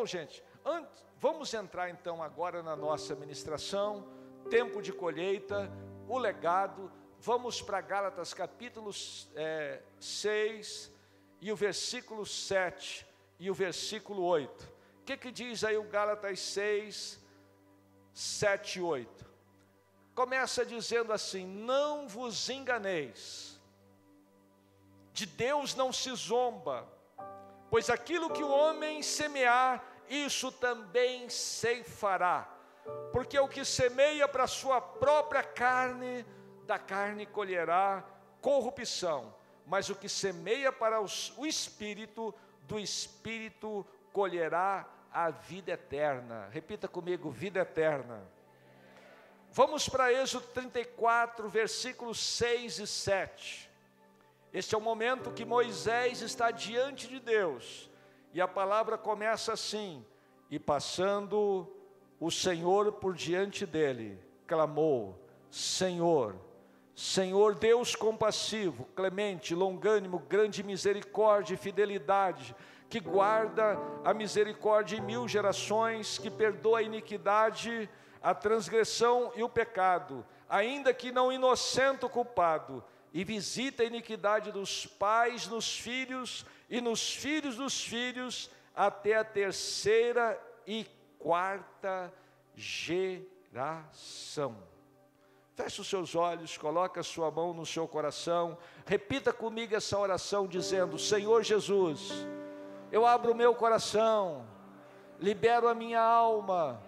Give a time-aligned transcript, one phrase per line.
[0.00, 4.08] Bom, gente, antes, vamos entrar então agora na nossa ministração,
[4.48, 5.70] tempo de colheita,
[6.08, 6.90] o legado.
[7.18, 8.92] Vamos para Gálatas capítulo
[9.34, 10.90] é, 6
[11.42, 13.06] e o versículo 7
[13.38, 14.64] e o versículo 8.
[14.64, 17.20] O que, que diz aí o Gálatas 6,
[18.14, 19.30] 7 e 8?
[20.14, 23.60] Começa dizendo assim: Não vos enganeis,
[25.12, 26.88] de Deus não se zomba,
[27.68, 32.52] pois aquilo que o homem semear, isso também ceifará,
[33.12, 36.26] porque o que semeia para a sua própria carne,
[36.66, 38.04] da carne colherá
[38.40, 46.48] corrupção, mas o que semeia para os, o espírito, do espírito colherá a vida eterna.
[46.50, 48.22] Repita comigo: vida eterna.
[49.52, 53.70] Vamos para Êxodo 34, versículos 6 e 7.
[54.52, 57.89] Este é o momento que Moisés está diante de Deus,
[58.32, 60.04] e a palavra começa assim:
[60.50, 61.68] E passando
[62.18, 65.18] o Senhor por diante dele, clamou:
[65.50, 66.36] Senhor,
[66.94, 72.54] Senhor Deus compassivo, clemente, longânimo, grande misericórdia e fidelidade,
[72.88, 77.88] que guarda a misericórdia em mil gerações, que perdoa a iniquidade,
[78.22, 84.52] a transgressão e o pecado, ainda que não inocente o culpado, e visita a iniquidade
[84.52, 90.86] dos pais nos filhos e nos filhos dos filhos, até a terceira e
[91.18, 92.14] quarta
[92.54, 93.36] geração.
[95.56, 100.46] Feche os seus olhos, coloque a sua mão no seu coração, repita comigo essa oração
[100.46, 102.12] dizendo: Senhor Jesus,
[102.92, 104.46] eu abro o meu coração,
[105.18, 106.80] libero a minha alma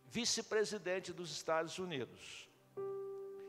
[0.06, 2.48] vice-presidente dos Estados Unidos.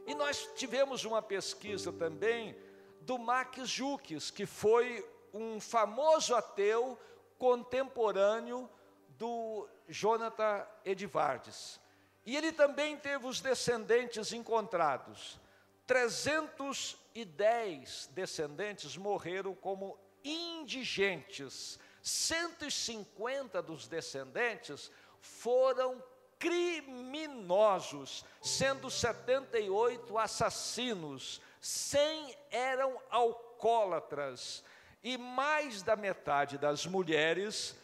[0.07, 2.57] E nós tivemos uma pesquisa também
[3.05, 6.99] do Max Jukes, que foi um famoso ateu
[7.39, 8.69] contemporâneo
[9.11, 11.81] do Jonathan Edvardes.
[12.25, 15.41] E ele também teve os descendentes encontrados.
[15.87, 21.79] 310 descendentes morreram como indigentes.
[22.03, 24.91] 150 dos descendentes
[25.21, 26.03] foram
[26.39, 34.65] criminosos, sendo 78 assassinos, 100 eram alcoólatras,
[35.03, 37.77] e mais da metade das mulheres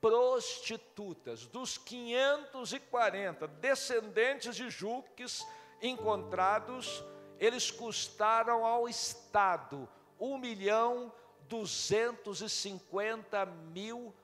[0.00, 1.46] prostitutas.
[1.46, 5.46] Dos 540 descendentes de Juques
[5.80, 7.02] encontrados,
[7.38, 9.88] eles custaram ao Estado
[10.18, 11.12] um milhão
[11.48, 14.14] duzentos e cinquenta mil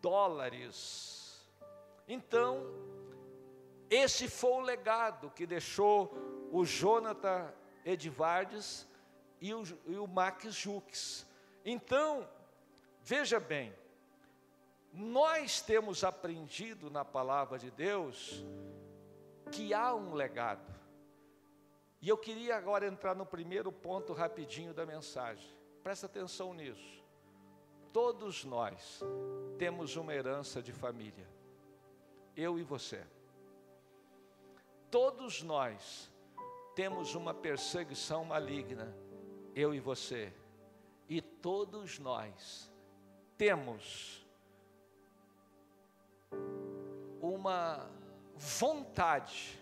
[0.00, 1.40] dólares.
[2.06, 2.64] Então,
[3.94, 6.10] esse foi o legado que deixou
[6.50, 7.52] o Jonathan
[7.84, 8.88] Edvardes
[9.38, 11.26] e o, e o Max Jux.
[11.62, 12.26] Então,
[13.02, 13.70] veja bem,
[14.94, 18.42] nós temos aprendido na palavra de Deus
[19.50, 20.72] que há um legado.
[22.00, 25.54] E eu queria agora entrar no primeiro ponto rapidinho da mensagem.
[25.82, 27.04] Presta atenção nisso.
[27.92, 29.02] Todos nós
[29.58, 31.28] temos uma herança de família.
[32.34, 33.04] Eu e você.
[34.92, 36.12] Todos nós
[36.74, 38.94] temos uma perseguição maligna.
[39.54, 40.30] Eu e você.
[41.08, 42.70] E todos nós
[43.38, 44.22] temos
[47.22, 47.90] uma
[48.36, 49.58] vontade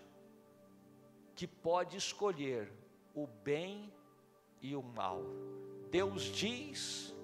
[1.33, 2.69] que pode escolher
[3.15, 3.89] o bem
[4.61, 5.21] e o mal.
[5.89, 7.15] Deus diz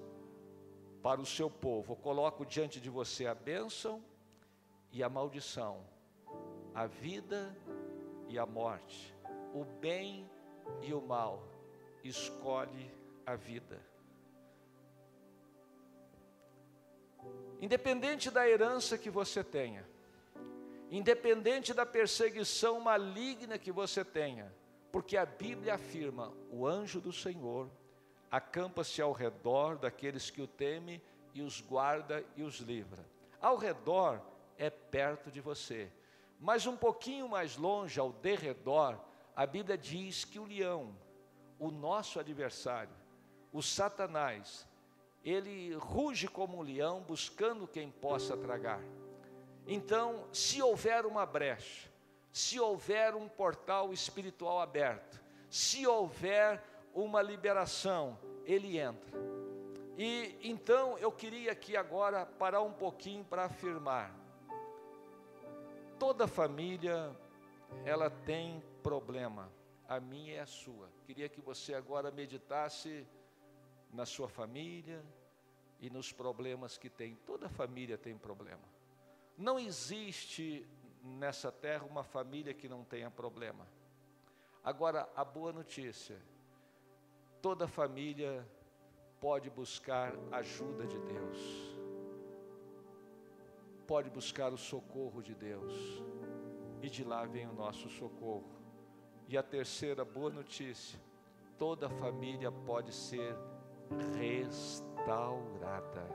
[1.02, 4.02] para o seu povo: coloco diante de você a bênção
[4.90, 5.84] e a maldição,
[6.74, 7.54] a vida
[8.28, 9.14] e a morte,
[9.54, 10.28] o bem
[10.82, 11.42] e o mal.
[12.04, 12.90] Escolhe
[13.26, 13.80] a vida.
[17.60, 19.84] Independente da herança que você tenha,
[20.90, 24.52] independente da perseguição maligna que você tenha,
[24.92, 27.68] porque a Bíblia afirma: o anjo do Senhor
[28.30, 31.02] acampa-se ao redor daqueles que o temem
[31.34, 33.04] e os guarda e os livra.
[33.40, 34.20] Ao redor
[34.56, 35.90] é perto de você,
[36.38, 38.98] mas um pouquinho mais longe, ao derredor,
[39.34, 40.96] a Bíblia diz que o leão,
[41.58, 42.94] o nosso adversário,
[43.52, 44.66] o Satanás,
[45.24, 48.80] ele ruge como um leão buscando quem possa tragar.
[49.66, 51.90] Então, se houver uma brecha,
[52.32, 55.20] se houver um portal espiritual aberto,
[55.50, 56.62] se houver
[56.94, 59.18] uma liberação, ele entra.
[59.96, 64.14] E então eu queria aqui agora parar um pouquinho para afirmar:
[65.98, 67.14] toda família
[67.84, 69.50] ela tem problema,
[69.88, 70.88] a minha é a sua.
[71.04, 73.06] Queria que você agora meditasse
[73.92, 75.04] na sua família
[75.80, 77.16] e nos problemas que tem.
[77.26, 78.62] Toda família tem problema.
[79.36, 80.66] Não existe
[81.02, 83.66] nessa terra uma família que não tenha problema.
[84.62, 86.20] Agora, a boa notícia:
[87.40, 88.46] toda família
[89.20, 91.67] pode buscar ajuda de Deus,
[93.88, 95.72] pode buscar o socorro de Deus,
[96.82, 98.52] e de lá vem o nosso socorro.
[99.26, 101.00] E a terceira boa notícia:
[101.56, 103.34] toda família pode ser
[104.20, 106.06] restaurada.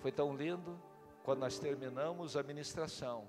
[0.00, 0.78] Foi tão lindo
[1.22, 3.26] quando nós terminamos a ministração,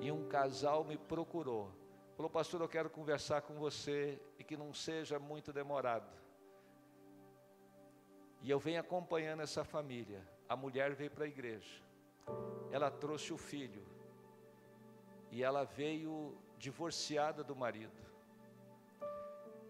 [0.00, 1.70] e um casal me procurou,
[2.16, 6.10] falou, pastor, eu quero conversar com você e que não seja muito demorado.
[8.40, 10.26] E eu venho acompanhando essa família.
[10.52, 11.82] A mulher veio para a igreja,
[12.70, 13.82] ela trouxe o filho,
[15.30, 18.02] e ela veio divorciada do marido.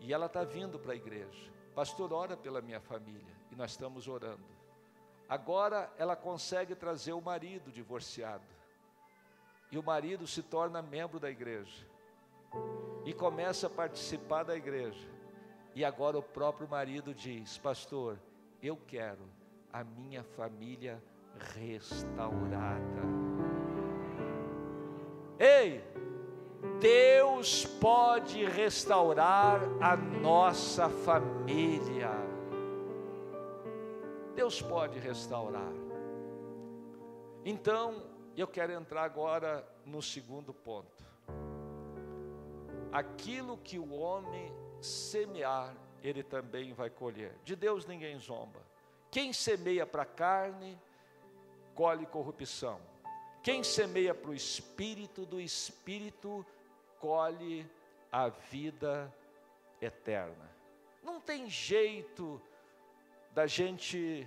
[0.01, 1.53] E ela está vindo para a igreja.
[1.73, 3.33] Pastor, ora pela minha família.
[3.53, 4.45] E nós estamos orando.
[5.29, 8.43] Agora ela consegue trazer o marido divorciado.
[9.71, 11.87] E o marido se torna membro da igreja.
[13.05, 15.09] E começa a participar da igreja.
[15.77, 18.19] E agora o próprio marido diz: Pastor,
[18.61, 19.42] eu quero
[19.73, 21.03] a minha família
[21.57, 23.03] restaurada.
[25.39, 25.83] Ei,
[26.81, 32.11] Deus pode restaurar a nossa família.
[34.35, 35.73] Deus pode restaurar.
[37.45, 38.03] Então,
[38.37, 41.03] eu quero entrar agora no segundo ponto.
[42.93, 47.35] Aquilo que o homem semear, ele também vai colher.
[47.45, 48.61] De Deus ninguém zomba.
[49.13, 50.77] Quem semeia para a carne,
[51.75, 52.81] colhe corrupção.
[53.43, 56.45] Quem semeia para o espírito, do espírito
[56.99, 57.71] colhe
[58.11, 59.15] a vida
[59.83, 60.51] eterna.
[61.03, 62.41] Não tem jeito
[63.33, 64.27] da gente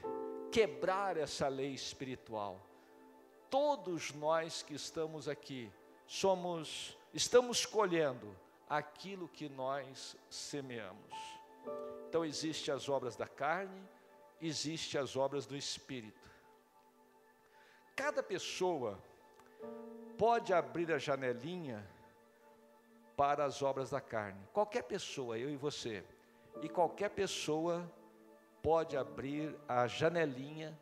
[0.51, 2.61] quebrar essa lei espiritual.
[3.49, 5.71] Todos nós que estamos aqui
[6.05, 8.35] somos estamos colhendo
[8.69, 11.11] aquilo que nós semeamos.
[12.07, 13.81] Então existe as obras da carne,
[14.41, 16.29] existe as obras do espírito.
[17.95, 18.99] Cada pessoa
[20.17, 21.87] pode abrir a janelinha
[23.15, 24.39] para as obras da carne.
[24.51, 26.03] Qualquer pessoa, eu e você,
[26.61, 27.89] e qualquer pessoa
[28.61, 30.77] pode abrir a janelinha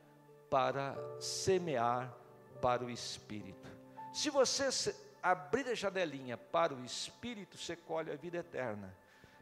[0.49, 2.13] para semear
[2.61, 3.69] para o Espírito.
[4.13, 8.95] Se você abrir a janelinha para o Espírito, você colhe a vida eterna.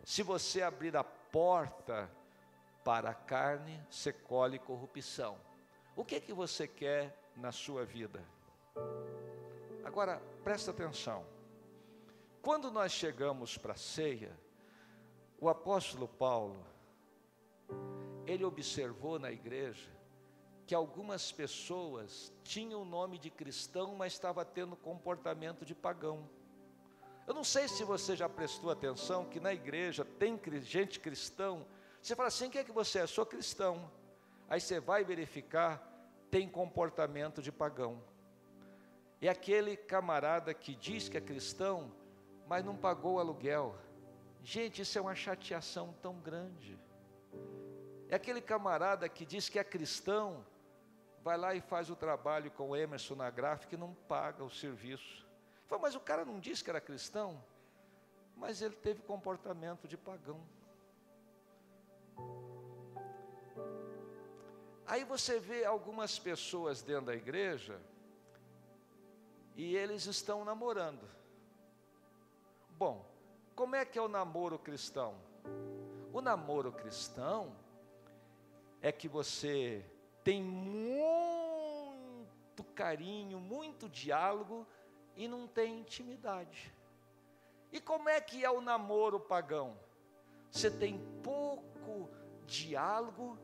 [0.04, 2.10] Se você abrir a porta
[2.84, 5.38] para a carne, você colhe corrupção.
[5.96, 8.24] O que é que você quer na sua vida?
[9.84, 11.26] Agora, presta atenção.
[12.42, 14.36] Quando nós chegamos para a ceia,
[15.40, 16.66] o apóstolo Paulo,
[18.26, 19.90] ele observou na igreja
[20.66, 26.30] que algumas pessoas tinham o nome de cristão, mas estava tendo comportamento de pagão.
[27.28, 31.66] Eu não sei se você já prestou atenção que na igreja tem gente cristão.
[32.02, 33.08] Você fala assim: quem é que você é?
[33.08, 33.90] Sou cristão.
[34.50, 35.82] Aí você vai verificar,
[36.30, 38.02] tem comportamento de pagão.
[39.22, 41.92] É aquele camarada que diz que é cristão,
[42.48, 43.76] mas não pagou o aluguel.
[44.44, 46.78] Gente, isso é uma chateação tão grande.
[48.10, 50.44] É aquele camarada que diz que é cristão,
[51.24, 54.50] vai lá e faz o trabalho com o Emerson na gráfica e não paga o
[54.50, 55.26] serviço.
[55.68, 57.42] Fala, mas o cara não disse que era cristão,
[58.36, 60.42] mas ele teve comportamento de pagão.
[64.92, 67.80] Aí você vê algumas pessoas dentro da igreja
[69.56, 71.08] e eles estão namorando.
[72.72, 73.06] Bom,
[73.56, 75.16] como é que é o namoro cristão?
[76.12, 77.56] O namoro cristão
[78.82, 79.86] é que você
[80.26, 81.02] tem muito
[82.76, 84.68] carinho, muito diálogo
[85.16, 86.74] e não tem intimidade.
[87.72, 89.80] E como é que é o namoro pagão?
[90.52, 91.71] Você tem pouco
[92.46, 93.38] diálogo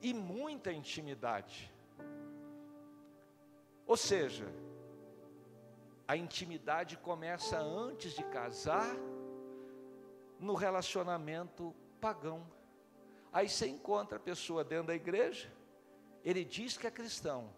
[0.00, 1.72] e muita intimidade.
[3.86, 4.46] Ou seja,
[6.08, 8.94] a intimidade começa antes de casar,
[10.38, 12.46] no relacionamento pagão.
[13.32, 15.52] Aí você encontra a pessoa dentro da igreja,
[16.24, 17.52] ele diz que é cristão,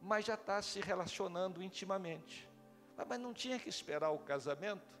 [0.00, 2.48] mas já está se relacionando intimamente.
[2.96, 4.98] Ah, mas não tinha que esperar o casamento?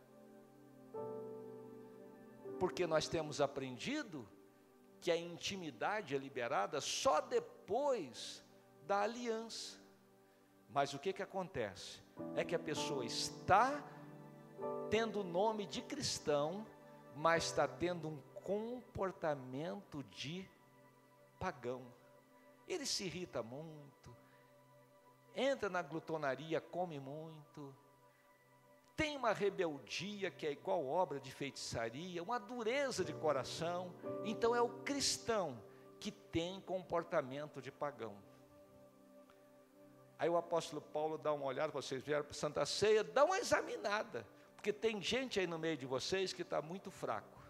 [2.58, 4.26] Porque nós temos aprendido
[5.02, 8.42] que a intimidade é liberada só depois
[8.86, 9.76] da aliança.
[10.70, 12.00] Mas o que, que acontece?
[12.36, 13.82] É que a pessoa está
[14.88, 16.64] tendo o nome de cristão,
[17.16, 20.48] mas está tendo um comportamento de
[21.38, 21.82] pagão.
[22.68, 24.16] Ele se irrita muito,
[25.34, 27.74] entra na glutonaria, come muito,
[29.02, 33.92] tem uma rebeldia que é igual obra de feitiçaria, uma dureza de coração.
[34.24, 35.60] Então é o cristão
[35.98, 38.16] que tem comportamento de pagão.
[40.16, 44.24] Aí o apóstolo Paulo dá uma olhada, vocês vieram para Santa Ceia, dá uma examinada,
[44.54, 47.42] porque tem gente aí no meio de vocês que está muito fraco.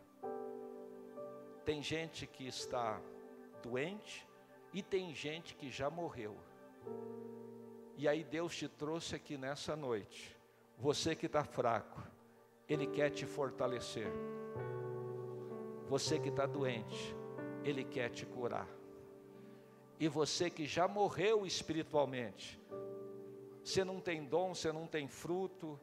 [1.67, 2.99] Tem gente que está
[3.63, 4.27] doente
[4.73, 6.35] e tem gente que já morreu.
[7.99, 10.41] E aí Deus te trouxe aqui nessa noite
[10.79, 12.03] você que está fraco,
[12.69, 14.11] Ele quer te fortalecer.
[15.89, 17.17] Você que está doente,
[17.65, 18.69] Ele quer te curar.
[20.01, 22.61] E você que já morreu espiritualmente,
[23.63, 25.79] você não tem dom, você não tem fruto,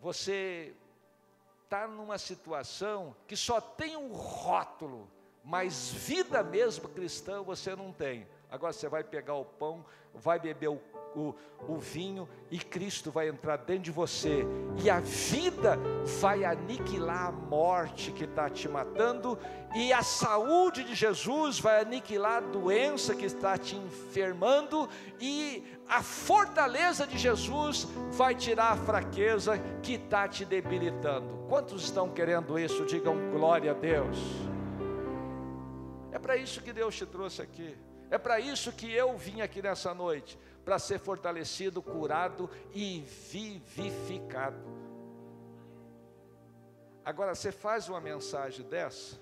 [0.00, 0.74] você
[1.64, 5.10] está numa situação que só tem um rótulo,
[5.42, 8.26] mas vida mesmo cristã você não tem.
[8.48, 10.80] Agora você vai pegar o pão, vai beber o
[11.16, 11.34] o,
[11.66, 14.46] o vinho e Cristo vai entrar dentro de você,
[14.84, 15.78] e a vida
[16.20, 19.38] vai aniquilar a morte que está te matando,
[19.74, 26.02] e a saúde de Jesus vai aniquilar a doença que está te enfermando, e a
[26.02, 31.46] fortaleza de Jesus vai tirar a fraqueza que está te debilitando.
[31.48, 32.84] Quantos estão querendo isso?
[32.84, 34.18] Digam glória a Deus.
[36.12, 37.76] É para isso que Deus te trouxe aqui.
[38.10, 44.58] É para isso que eu vim aqui nessa noite para ser fortalecido, curado e vivificado.
[47.04, 49.16] Agora, você faz uma mensagem dessa,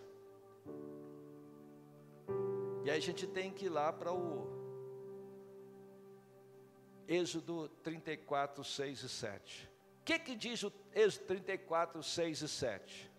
[2.82, 4.48] e aí a gente tem que ir lá para o
[7.06, 9.70] Êxodo 34, 6 e 7.
[10.00, 13.12] O que, que diz o Êxodo 34, 6 e 7?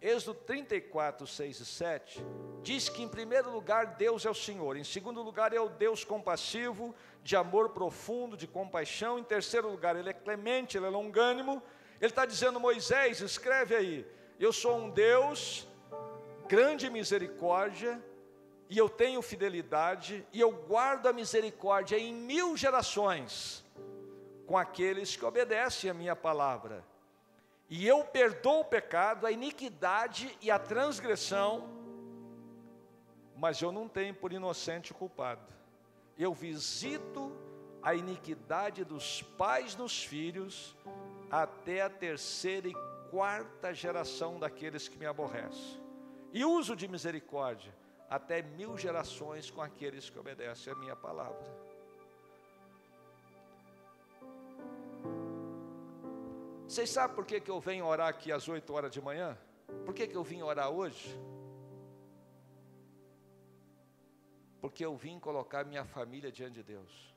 [0.00, 2.26] Êxodo 34, 6 e 7
[2.62, 6.04] diz que, em primeiro lugar, Deus é o Senhor, em segundo lugar, é o Deus
[6.04, 11.62] compassivo, de amor profundo, de compaixão, em terceiro lugar, Ele é clemente, Ele é longânimo.
[12.00, 14.06] Ele está dizendo, Moisés, escreve aí:
[14.38, 15.66] Eu sou um Deus,
[16.46, 18.00] grande misericórdia,
[18.68, 23.64] e eu tenho fidelidade, e eu guardo a misericórdia em mil gerações
[24.46, 26.84] com aqueles que obedecem a minha palavra.
[27.68, 31.68] E eu perdoo o pecado, a iniquidade e a transgressão,
[33.34, 35.52] mas eu não tenho por inocente o culpado.
[36.16, 37.32] Eu visito
[37.82, 40.76] a iniquidade dos pais nos filhos,
[41.30, 42.74] até a terceira e
[43.10, 45.80] quarta geração daqueles que me aborrecem.
[46.32, 47.74] E uso de misericórdia
[48.08, 51.65] até mil gerações com aqueles que obedecem a minha palavra.
[56.68, 59.38] Vocês sabem por que, que eu venho orar aqui às 8 horas de manhã?
[59.84, 61.16] Por que, que eu vim orar hoje?
[64.60, 67.14] Porque eu vim colocar minha família diante de Deus.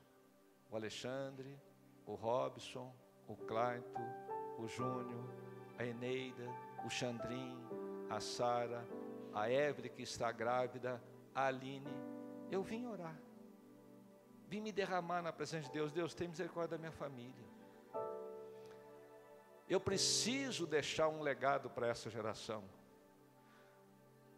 [0.70, 1.58] O Alexandre,
[2.06, 2.94] o Robson,
[3.26, 4.00] o Claito,
[4.56, 5.28] o Júnior,
[5.76, 6.46] a Eneida,
[6.86, 7.58] o Xandrim,
[8.08, 8.86] a Sara,
[9.34, 11.02] a Evelyn que está grávida,
[11.34, 11.90] a Aline.
[12.52, 13.18] Eu vim orar.
[14.46, 15.90] Vim me derramar na presença de Deus.
[15.90, 17.49] Deus, tem misericórdia da minha família.
[19.70, 22.64] Eu preciso deixar um legado para essa geração.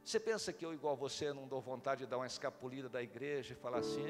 [0.05, 3.55] Você pensa que eu, igual você, não dou vontade de dar uma escapulida da igreja
[3.55, 4.05] e falar assim: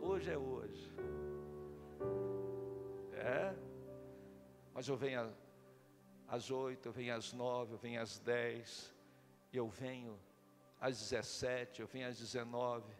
[0.00, 0.90] hoje é hoje.
[3.12, 3.54] É,
[4.72, 5.30] mas eu venho
[6.26, 8.94] às oito, eu venho às nove, eu venho às dez,
[9.52, 10.18] eu venho
[10.80, 12.94] às dezessete, eu venho às dezenove.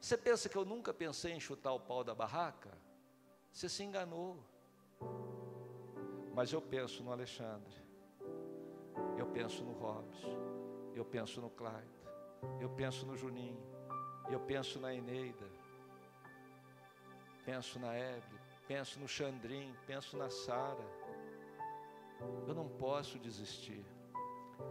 [0.00, 2.70] Você pensa que eu nunca pensei em chutar o pau da barraca?
[3.52, 4.42] Você se enganou.
[6.36, 7.74] Mas eu penso no Alexandre,
[9.16, 10.36] eu penso no Robson,
[10.94, 11.98] eu penso no Clyde,
[12.60, 13.66] eu penso no Juninho,
[14.30, 15.46] eu penso na Eneida,
[17.42, 18.38] penso na Hebe,
[18.68, 20.84] penso no Xandrim, penso na Sara.
[22.46, 23.82] Eu não posso desistir,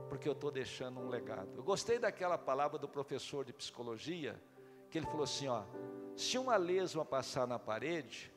[0.08, 1.50] porque eu estou deixando um legado.
[1.56, 4.40] Eu gostei daquela palavra do professor de psicologia,
[4.92, 5.64] que ele falou assim: ó,
[6.16, 8.35] se uma lesma passar na parede,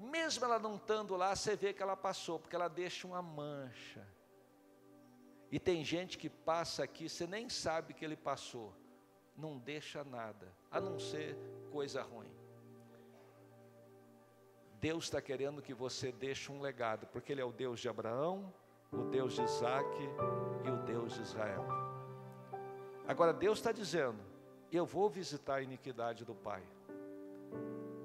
[0.00, 4.06] mesmo ela não estando lá, você vê que ela passou, porque ela deixa uma mancha.
[5.52, 8.74] E tem gente que passa aqui, você nem sabe que ele passou,
[9.36, 11.36] não deixa nada, a não ser
[11.70, 12.40] coisa ruim.
[14.80, 18.52] Deus está querendo que você deixe um legado, porque Ele é o Deus de Abraão,
[18.90, 19.86] o Deus de Isaac
[20.64, 21.66] e o Deus de Israel.
[23.06, 24.18] Agora, Deus está dizendo:
[24.72, 26.62] eu vou visitar a iniquidade do pai,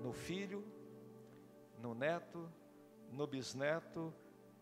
[0.04, 0.66] no filho,
[1.86, 2.52] no neto,
[3.12, 4.12] no bisneto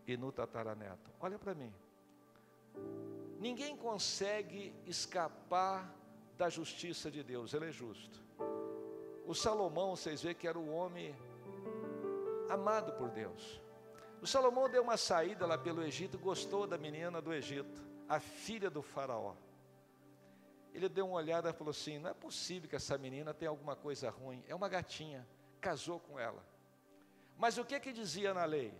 [0.06, 1.10] e no tataraneto.
[1.18, 1.72] Olha para mim.
[3.40, 5.90] Ninguém consegue escapar
[6.36, 8.22] da justiça de Deus, ele é justo.
[9.26, 11.16] O Salomão, vocês veem que era o homem
[12.50, 13.58] amado por Deus.
[14.20, 18.68] O Salomão deu uma saída lá pelo Egito, gostou da menina do Egito, a filha
[18.68, 19.34] do faraó.
[20.74, 23.76] Ele deu uma olhada e falou assim: não é possível que essa menina tenha alguma
[23.76, 24.44] coisa ruim.
[24.46, 25.26] É uma gatinha.
[25.60, 26.44] Casou com ela.
[27.36, 28.72] Mas o que que dizia na lei?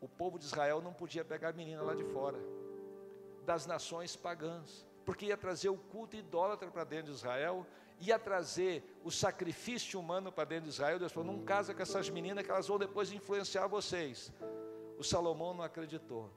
[0.00, 2.38] O povo de Israel não podia pegar a menina lá de fora,
[3.44, 7.66] das nações pagãs, porque ia trazer o culto idólatra para dentro de Israel
[8.00, 10.98] ia trazer o sacrifício humano para dentro de Israel.
[10.98, 14.32] Deus falou: não casa com essas meninas que elas vão depois influenciar vocês.
[14.98, 16.30] O Salomão não acreditou,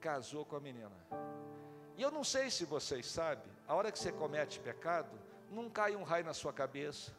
[0.00, 0.92] casou com a menina.
[1.96, 5.16] E eu não sei se vocês sabem, a hora que você comete pecado,
[5.50, 7.12] não cai um raio na sua cabeça,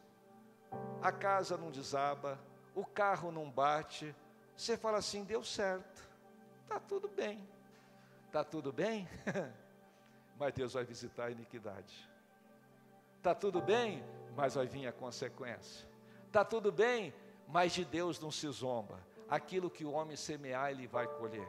[1.02, 2.40] a casa não desaba,
[2.76, 4.14] o carro não bate,
[4.56, 6.02] você fala assim: deu certo,
[6.64, 7.48] está tudo bem,
[8.28, 9.08] está tudo bem,
[10.38, 12.10] mas Deus vai visitar a iniquidade.
[13.18, 14.04] Está tudo bem,
[14.36, 15.88] mas vai vir a consequência.
[16.28, 17.12] Está tudo bem,
[17.48, 19.00] mas de Deus não se zomba.
[19.28, 21.48] Aquilo que o homem semear, ele vai colher.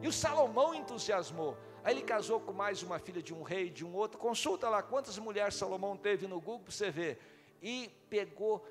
[0.00, 1.56] E o Salomão entusiasmou.
[1.82, 4.18] Aí ele casou com mais uma filha de um rei, de um outro.
[4.18, 7.18] Consulta lá quantas mulheres Salomão teve no Google para você ver.
[7.62, 8.64] E pegou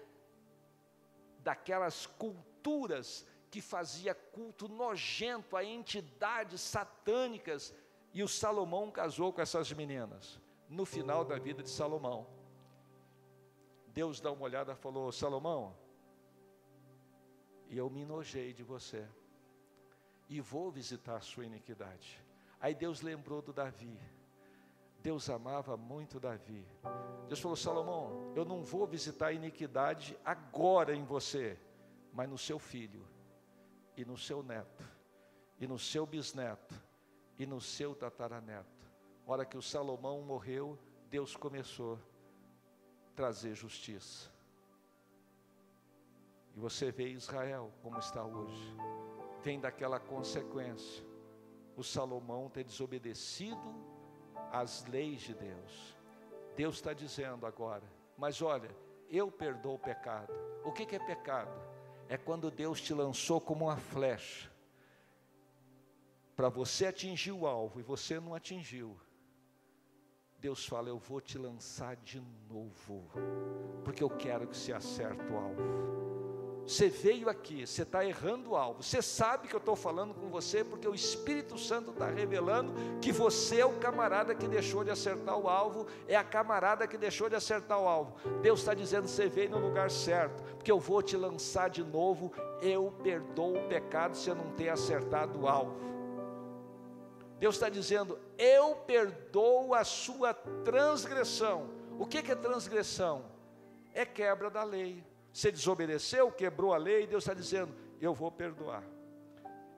[1.50, 7.74] daquelas culturas que fazia culto nojento a entidades satânicas.
[8.14, 12.28] E o Salomão casou com essas meninas no final da vida de Salomão.
[13.88, 15.76] Deus dá uma olhada e falou: Salomão,
[17.68, 19.08] eu me enojei de você,
[20.28, 22.24] e vou visitar a sua iniquidade.
[22.60, 24.00] Aí Deus lembrou do Davi.
[25.02, 26.66] Deus amava muito Davi.
[27.28, 31.58] Deus falou: Salomão, eu não vou visitar a iniquidade agora em você,
[32.14, 33.06] mas no seu filho,
[33.96, 34.84] e no seu neto,
[35.60, 36.76] e no seu bisneto,
[37.38, 38.80] e no seu tataraneto
[39.32, 42.00] hora que o Salomão morreu, Deus começou
[43.08, 44.32] a trazer justiça.
[46.56, 48.76] E você vê Israel como está hoje.
[49.44, 51.06] Vem daquela consequência.
[51.78, 53.76] O Salomão ter desobedecido
[54.52, 55.98] às leis de Deus.
[56.56, 57.84] Deus está dizendo agora,
[58.18, 58.70] mas olha,
[59.10, 60.34] eu perdoo o pecado.
[60.64, 61.52] O que, que é pecado?
[62.08, 64.52] É quando Deus te lançou como uma flecha
[66.36, 68.98] para você atingir o alvo e você não atingiu.
[70.40, 73.12] Deus fala: Eu vou te lançar de novo,
[73.84, 76.19] porque eu quero que você acerte o alvo.
[76.70, 78.84] Você veio aqui, você está errando o alvo.
[78.84, 83.12] Você sabe que eu estou falando com você, porque o Espírito Santo está revelando que
[83.12, 87.28] você é o camarada que deixou de acertar o alvo, é a camarada que deixou
[87.28, 88.14] de acertar o alvo.
[88.44, 92.32] Deus está dizendo: você veio no lugar certo, porque eu vou te lançar de novo.
[92.62, 95.76] Eu perdoo o pecado se eu não ter acertado o alvo.
[97.40, 101.72] Deus está dizendo: Eu perdoo a sua transgressão.
[101.98, 103.26] O que é transgressão?
[103.92, 105.04] É quebra da lei.
[105.40, 108.84] Você desobedeceu, quebrou a lei, Deus está dizendo: Eu vou perdoar.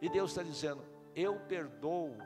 [0.01, 0.83] E Deus está dizendo:
[1.15, 2.17] eu perdoo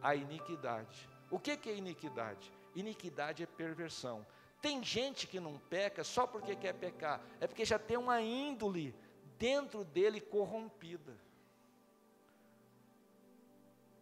[0.00, 1.06] a iniquidade.
[1.30, 2.50] O que, que é iniquidade?
[2.74, 4.26] Iniquidade é perversão.
[4.62, 8.94] Tem gente que não peca só porque quer pecar, é porque já tem uma índole
[9.38, 11.14] dentro dele corrompida.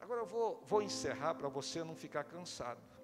[0.00, 2.95] Agora eu vou, vou encerrar para você não ficar cansado.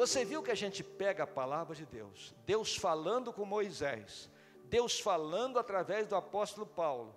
[0.00, 4.30] Você viu que a gente pega a palavra de Deus, Deus falando com Moisés,
[4.64, 7.14] Deus falando através do apóstolo Paulo,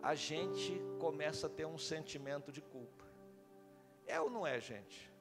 [0.00, 3.04] a gente começa a ter um sentimento de culpa.
[4.06, 5.12] É ou não é, gente?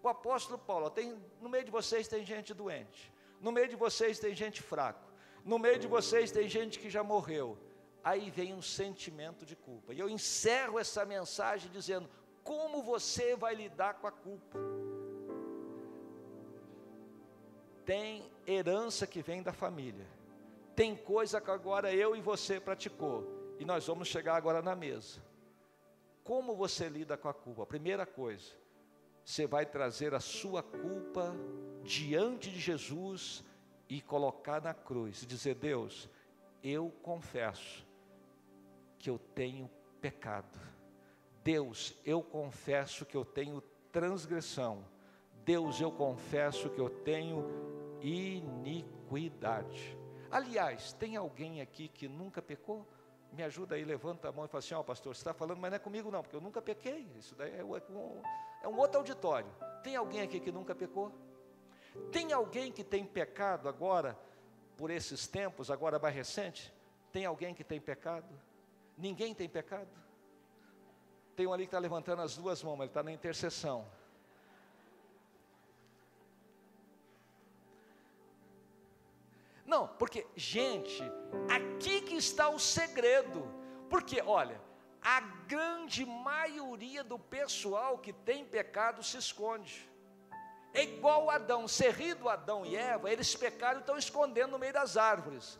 [0.00, 4.20] O apóstolo Paulo, tem, no meio de vocês tem gente doente, no meio de vocês
[4.20, 5.10] tem gente fraco,
[5.44, 7.58] no meio de vocês tem gente que já morreu.
[8.04, 9.92] Aí vem um sentimento de culpa.
[9.92, 12.08] E eu encerro essa mensagem dizendo:
[12.44, 14.77] como você vai lidar com a culpa?
[17.88, 20.06] Tem herança que vem da família.
[20.76, 23.56] Tem coisa que agora eu e você praticou.
[23.58, 25.22] E nós vamos chegar agora na mesa.
[26.22, 27.64] Como você lida com a culpa?
[27.64, 28.52] Primeira coisa,
[29.24, 31.34] você vai trazer a sua culpa
[31.82, 33.42] diante de Jesus
[33.88, 36.10] e colocar na cruz e dizer: Deus,
[36.62, 37.86] eu confesso
[38.98, 39.66] que eu tenho
[39.98, 40.60] pecado.
[41.42, 44.84] Deus, eu confesso que eu tenho transgressão.
[45.48, 47.42] Deus, eu confesso que eu tenho
[48.02, 49.96] iniquidade.
[50.30, 52.86] Aliás, tem alguém aqui que nunca pecou?
[53.32, 55.58] Me ajuda aí, levanta a mão e fala assim: Ó, oh, pastor, você está falando,
[55.58, 57.10] mas não é comigo não, porque eu nunca pequei.
[57.16, 58.22] Isso daí é um,
[58.62, 59.50] é um outro auditório.
[59.82, 61.10] Tem alguém aqui que nunca pecou?
[62.12, 64.18] Tem alguém que tem pecado agora,
[64.76, 66.70] por esses tempos, agora mais recente?
[67.10, 68.28] Tem alguém que tem pecado?
[68.98, 69.88] Ninguém tem pecado?
[71.34, 73.86] Tem um ali que está levantando as duas mãos, ele está na intercessão.
[79.68, 81.02] Não, porque, gente,
[81.46, 83.46] aqui que está o segredo.
[83.90, 84.58] Porque, olha,
[85.02, 89.86] a grande maioria do pessoal que tem pecado se esconde.
[90.72, 94.96] É igual Adão, serrido Adão e Eva, eles pecaram e estão escondendo no meio das
[94.96, 95.58] árvores.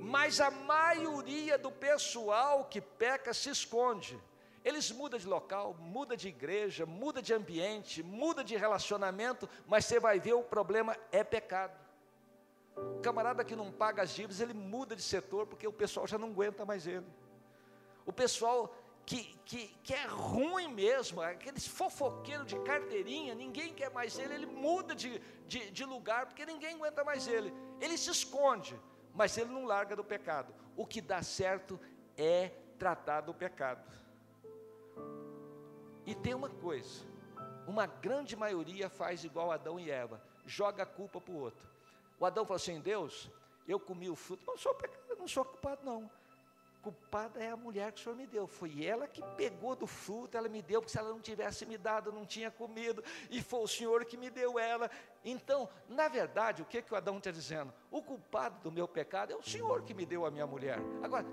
[0.00, 4.16] Mas a maioria do pessoal que peca se esconde.
[4.64, 9.98] Eles mudam de local, muda de igreja, muda de ambiente, muda de relacionamento, mas você
[9.98, 11.79] vai ver o problema é pecado.
[12.76, 16.18] O camarada que não paga as dívidas, ele muda de setor porque o pessoal já
[16.18, 17.06] não aguenta mais ele.
[18.06, 24.18] O pessoal que, que, que é ruim mesmo, aqueles fofoqueiros de carteirinha, ninguém quer mais
[24.18, 27.52] ele, ele muda de, de, de lugar porque ninguém aguenta mais ele.
[27.80, 28.78] Ele se esconde,
[29.14, 30.54] mas ele não larga do pecado.
[30.76, 31.80] O que dá certo
[32.16, 33.84] é tratar do pecado.
[36.06, 37.04] E tem uma coisa:
[37.66, 41.69] uma grande maioria faz igual Adão e Eva, joga a culpa para o outro.
[42.20, 43.30] O Adão falou assim: Deus,
[43.66, 44.76] eu comi o fruto, não sou,
[45.18, 46.08] não sou culpado, não.
[46.82, 48.46] Culpada é a mulher que o Senhor me deu.
[48.46, 51.76] Foi ela que pegou do fruto, ela me deu, porque se ela não tivesse me
[51.76, 54.90] dado, eu não tinha comido, e foi o Senhor que me deu ela.
[55.22, 57.72] Então, na verdade, o que, que o Adão está dizendo?
[57.90, 60.78] O culpado do meu pecado é o Senhor que me deu a minha mulher.
[61.02, 61.26] Agora,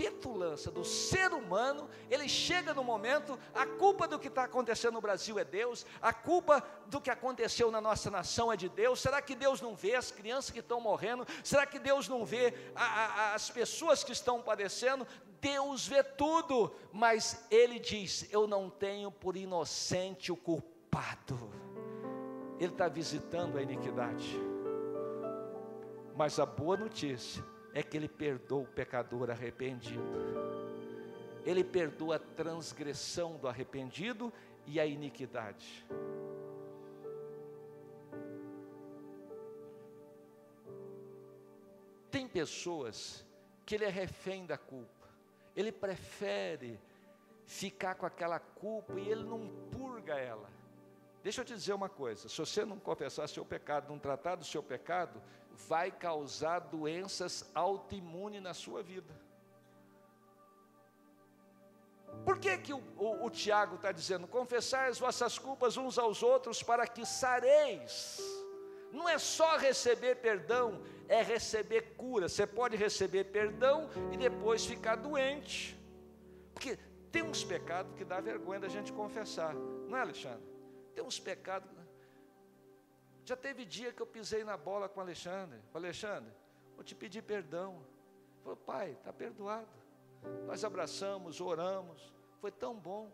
[0.00, 5.00] petulância do ser humano, ele chega no momento, a culpa do que está acontecendo no
[5.00, 8.98] Brasil é Deus, a culpa do que aconteceu na nossa nação é de Deus.
[9.00, 11.26] Será que Deus não vê as crianças que estão morrendo?
[11.44, 15.06] Será que Deus não vê a, a, as pessoas que estão padecendo?
[15.38, 21.50] Deus vê tudo, mas Ele diz: Eu não tenho por inocente o culpado.
[22.58, 24.40] Ele está visitando a iniquidade.
[26.14, 30.02] Mas a boa notícia é que Ele perdoa o pecador arrependido.
[31.44, 34.32] Ele perdoa a transgressão do arrependido
[34.66, 35.86] e a iniquidade.
[42.10, 43.24] Tem pessoas
[43.64, 45.08] que ele é refém da culpa,
[45.54, 46.78] ele prefere
[47.46, 50.50] ficar com aquela culpa e ele não purga ela.
[51.22, 54.44] Deixa eu te dizer uma coisa: se você não confessar seu pecado, não tratar do
[54.44, 55.22] seu pecado,
[55.68, 59.12] vai causar doenças autoimunes na sua vida.
[62.24, 64.26] Por que, que o, o, o Tiago está dizendo?
[64.26, 68.20] Confessai as vossas culpas uns aos outros para que sareis.
[68.92, 72.28] Não é só receber perdão, é receber cura.
[72.28, 75.78] Você pode receber perdão e depois ficar doente.
[76.52, 76.78] Porque
[77.10, 80.44] tem uns pecados que dá vergonha da gente confessar, não é, Alexandre?
[80.94, 81.70] Tem uns pecados
[83.30, 85.60] já teve dia que eu pisei na bola com o Alexandre.
[85.72, 86.32] Alexandre,
[86.74, 87.74] vou te pedir perdão.
[87.76, 89.68] Ele falou, pai, está perdoado.
[90.48, 92.12] Nós abraçamos, oramos.
[92.40, 93.06] Foi tão bom.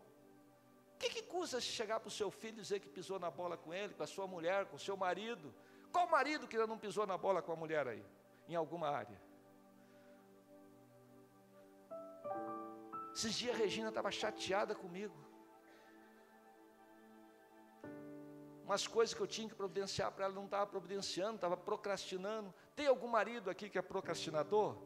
[0.95, 3.59] O que, que custa chegar para o seu filho e dizer que pisou na bola
[3.59, 5.55] com ele, com a sua mulher, com o seu marido?
[5.93, 8.03] Qual marido que ainda não pisou na bola com a mulher aí?
[8.49, 9.21] Em alguma área?
[13.15, 15.26] Esses dias a Regina estava chateada comigo.
[18.67, 22.53] Umas coisas que eu tinha que providenciar para ela não estava providenciando, estava procrastinando.
[22.75, 24.77] Tem algum marido aqui que é procrastinador?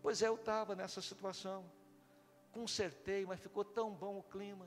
[0.00, 1.70] Pois é, eu estava nessa situação.
[2.50, 4.66] Consertei, mas ficou tão bom o clima.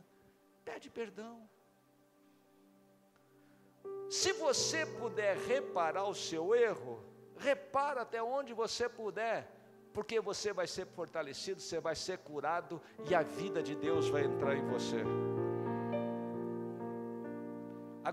[0.64, 1.50] Pede perdão.
[4.08, 7.04] Se você puder reparar o seu erro,
[7.36, 9.52] repara até onde você puder,
[9.92, 14.26] porque você vai ser fortalecido, você vai ser curado e a vida de Deus vai
[14.26, 15.04] entrar em você.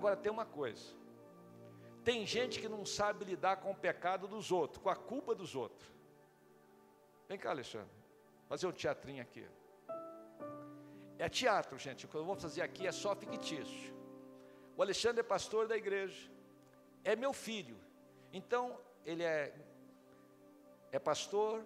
[0.01, 0.83] Agora tem uma coisa:
[2.03, 5.55] tem gente que não sabe lidar com o pecado dos outros, com a culpa dos
[5.55, 5.87] outros.
[7.29, 7.95] Vem cá, Alexandre,
[8.49, 9.47] fazer um teatrinho aqui.
[11.19, 12.07] É teatro, gente.
[12.07, 13.95] O que eu vou fazer aqui é só fictício.
[14.75, 16.31] O Alexandre é pastor da igreja,
[17.05, 17.77] é meu filho.
[18.33, 19.55] Então, ele é,
[20.91, 21.63] é pastor,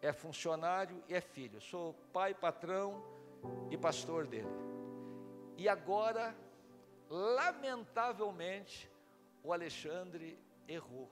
[0.00, 1.56] é funcionário e é filho.
[1.56, 3.02] Eu sou pai, patrão
[3.72, 4.46] e pastor dele.
[5.56, 6.32] E agora,
[7.12, 8.90] lamentavelmente,
[9.44, 11.10] o Alexandre errou.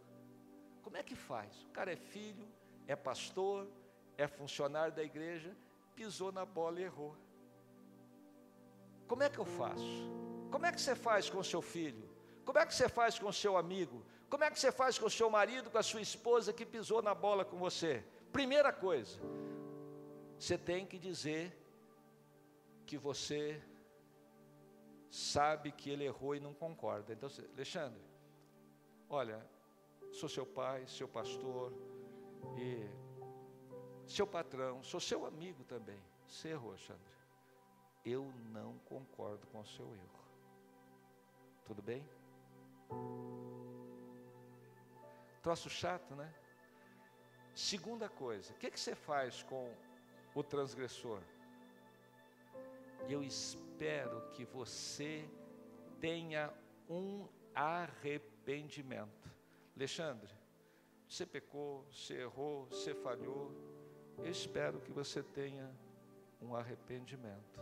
[0.82, 1.62] Como é que faz?
[1.64, 2.48] O cara é filho,
[2.86, 3.68] é pastor,
[4.16, 5.54] é funcionário da igreja,
[5.94, 7.14] pisou na bola e errou.
[9.06, 10.10] Como é que eu faço?
[10.50, 12.08] Como é que você faz com o seu filho?
[12.46, 14.02] Como é que você faz com o seu amigo?
[14.30, 17.02] Como é que você faz com o seu marido, com a sua esposa que pisou
[17.02, 18.02] na bola com você?
[18.32, 19.20] Primeira coisa,
[20.38, 21.54] você tem que dizer
[22.86, 23.60] que você
[25.10, 27.12] sabe que ele errou e não concorda.
[27.12, 28.02] Então, Alexandre,
[29.08, 29.44] olha,
[30.12, 31.72] sou seu pai, seu pastor
[32.56, 32.88] e
[34.08, 36.00] seu patrão, sou seu amigo também.
[36.26, 37.10] Você errou, Alexandre.
[38.04, 40.20] Eu não concordo com o seu erro.
[41.64, 42.08] Tudo bem?
[45.42, 46.32] Troço chato, né?
[47.54, 49.74] Segunda coisa, o que, que você faz com
[50.34, 51.20] o transgressor?
[53.08, 53.69] Eu espero
[54.34, 55.28] que você
[56.00, 56.52] tenha
[56.88, 59.30] um arrependimento.
[59.74, 60.34] Alexandre,
[61.08, 63.50] você pecou, você errou, você falhou.
[64.18, 65.70] Eu espero que você tenha
[66.42, 67.60] um arrependimento.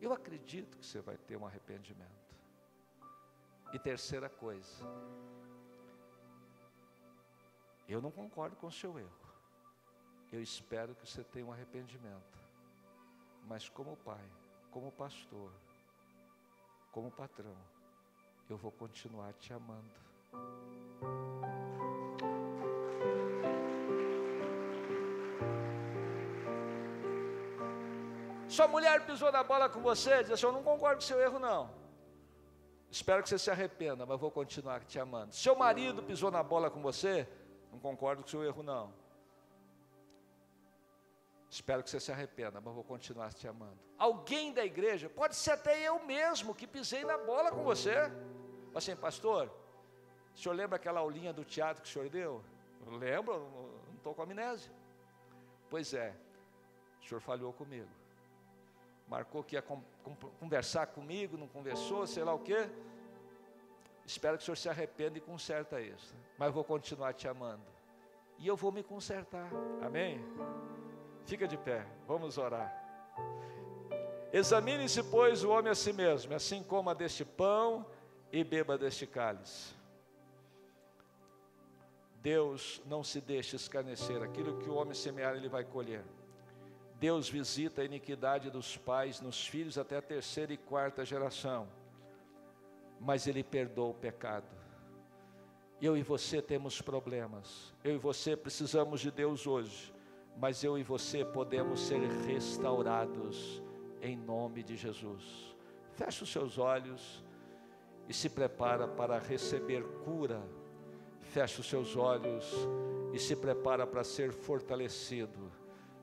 [0.00, 2.34] Eu acredito que você vai ter um arrependimento.
[3.72, 4.84] E terceira coisa,
[7.88, 9.28] eu não concordo com o seu erro.
[10.32, 12.38] Eu espero que você tenha um arrependimento.
[13.46, 14.28] Mas como pai,
[14.78, 15.50] como pastor,
[16.92, 17.56] como patrão,
[18.48, 19.90] eu vou continuar te amando.
[28.46, 31.40] Sua mulher pisou na bola com você, diz assim: Eu não concordo com seu erro,
[31.40, 31.68] não.
[32.88, 35.34] Espero que você se arrependa, mas vou continuar te amando.
[35.34, 37.28] Seu marido pisou na bola com você,
[37.72, 38.94] não concordo com seu erro, não.
[41.50, 43.78] Espero que você se arrependa, mas vou continuar te amando.
[43.98, 47.94] Alguém da igreja, pode ser até eu mesmo que pisei na bola com você.
[48.74, 49.50] Assim, pastor,
[50.34, 52.44] o senhor lembra aquela aulinha do teatro que o senhor deu?
[52.86, 53.38] Eu lembro,
[53.88, 54.70] não estou com amnésia.
[55.70, 56.14] Pois é,
[57.02, 57.88] o senhor falhou comigo.
[59.08, 59.64] Marcou que ia
[60.38, 62.68] conversar comigo, não conversou, sei lá o quê.
[64.04, 66.14] Espero que o senhor se arrependa e conserta isso.
[66.36, 67.64] Mas vou continuar te amando.
[68.38, 69.50] E eu vou me consertar.
[69.82, 70.22] Amém?
[71.28, 72.74] Fica de pé, vamos orar.
[74.32, 77.84] Examine-se, pois, o homem a si mesmo, assim coma deste pão
[78.32, 79.74] e beba deste cálice.
[82.22, 86.02] Deus não se deixa escarnecer, aquilo que o homem semear, ele vai colher.
[86.98, 91.68] Deus visita a iniquidade dos pais nos filhos até a terceira e quarta geração,
[92.98, 94.48] mas Ele perdoa o pecado.
[95.80, 99.97] Eu e você temos problemas, eu e você precisamos de Deus hoje
[100.38, 103.60] mas eu e você podemos ser restaurados
[104.00, 105.56] em nome de Jesus.
[105.94, 107.24] Feche os seus olhos
[108.08, 110.40] e se prepara para receber cura.
[111.20, 112.54] Feche os seus olhos
[113.12, 115.50] e se prepara para ser fortalecido.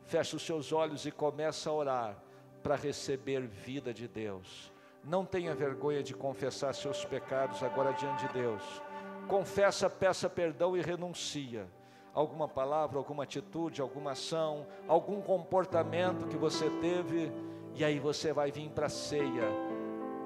[0.04, 2.24] Feche os seus olhos e começa a orar
[2.62, 4.72] para receber vida de Deus.
[5.02, 8.82] Não tenha vergonha de confessar seus pecados agora diante de Deus.
[9.30, 11.70] Confessa, peça perdão e renuncia
[12.16, 17.30] alguma palavra, alguma atitude, alguma ação, algum comportamento que você teve,
[17.76, 19.44] e aí você vai vir para a ceia,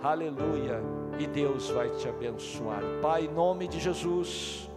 [0.03, 0.81] aleluia,
[1.17, 2.83] e Deus vai te abençoar.
[3.01, 4.69] Pai, em nome de Jesus,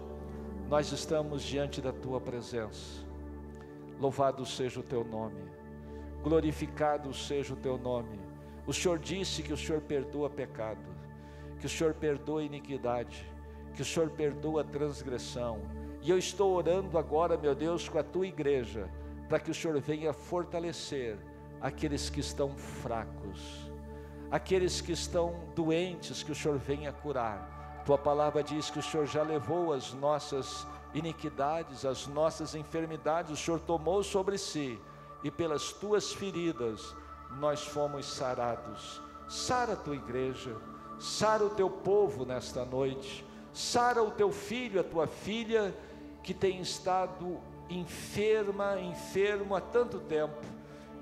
[0.71, 3.07] nós estamos diante da tua presença,
[4.01, 5.43] louvado seja o teu nome,
[6.23, 8.19] glorificado seja o teu nome.
[8.67, 10.81] O Senhor disse que o Senhor perdoa pecado,
[11.61, 13.31] que o Senhor perdoa iniquidade,
[13.75, 15.61] que o Senhor perdoa transgressão
[16.03, 18.91] e eu estou orando agora, meu Deus, com a tua igreja,
[19.29, 21.17] para que o Senhor venha fortalecer
[21.61, 23.71] aqueles que estão fracos,
[24.31, 27.83] aqueles que estão doentes, que o Senhor venha curar.
[27.87, 33.37] Tua palavra diz que o Senhor já levou as nossas iniquidades, as nossas enfermidades, o
[33.37, 34.79] Senhor tomou sobre si,
[35.23, 36.95] e pelas tuas feridas
[37.39, 39.01] nós fomos sarados.
[39.29, 40.57] Sara a tua igreja,
[40.99, 45.75] sara o teu povo nesta noite, sara o teu filho, a tua filha,
[46.23, 50.37] que tem estado enferma, enfermo há tanto tempo.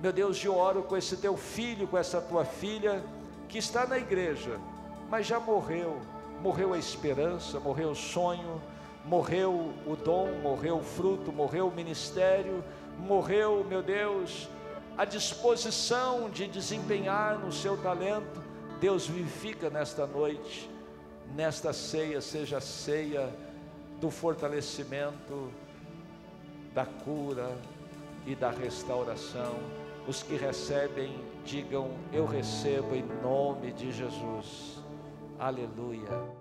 [0.00, 3.02] Meu Deus, eu oro com esse teu filho, com essa tua filha,
[3.48, 4.58] que está na igreja,
[5.10, 5.98] mas já morreu,
[6.40, 8.62] morreu a esperança, morreu o sonho,
[9.04, 12.64] morreu o dom, morreu o fruto, morreu o ministério,
[12.98, 14.48] morreu, meu Deus,
[14.96, 18.42] a disposição de desempenhar no seu talento.
[18.80, 20.70] Deus vivifica nesta noite,
[21.34, 23.30] nesta ceia, seja ceia
[24.00, 25.52] do fortalecimento,
[26.74, 27.56] da cura
[28.26, 29.54] e da restauração.
[30.08, 34.82] Os que recebem, digam: Eu recebo em nome de Jesus.
[35.38, 36.39] Aleluia.